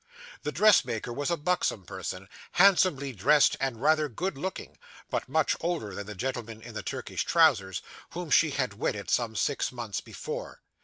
[0.41, 4.79] The dressmaker was a buxom person, handsomely dressed and rather good looking,
[5.11, 9.35] but much older than the gentleman in the Turkish trousers, whom she had wedded some
[9.35, 10.63] six months before.